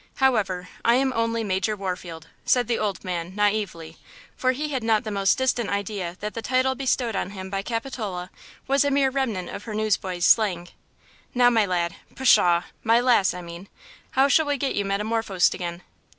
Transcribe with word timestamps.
However, 0.15 0.67
I 0.83 0.95
am 0.95 1.13
only 1.15 1.43
Major 1.43 1.75
Warfield," 1.75 2.25
said 2.43 2.67
the 2.67 2.79
old 2.79 3.03
man, 3.03 3.35
naively, 3.35 3.97
for 4.35 4.51
he 4.51 4.69
had 4.69 4.83
not 4.83 5.03
the 5.03 5.11
most 5.11 5.37
distant 5.37 5.69
idea 5.69 6.17
that 6.21 6.33
the 6.33 6.41
title 6.41 6.73
bestowed 6.73 7.15
on 7.15 7.29
him 7.29 7.51
by 7.51 7.61
Capitola 7.61 8.31
was 8.67 8.83
a 8.83 8.89
mere 8.89 9.11
remnant 9.11 9.49
of 9.49 9.65
her 9.65 9.75
newsboys 9.75 10.25
"slang." 10.25 10.69
"Now, 11.35 11.51
my 11.51 11.67
lad–pshaw! 11.67 12.63
my 12.83 12.99
lass, 12.99 13.35
I 13.35 13.43
mean–how 13.43 14.27
shall 14.27 14.47
we 14.47 14.57
get 14.57 14.73
you 14.73 14.85
metamorphosed 14.85 15.53
again?" 15.53 15.83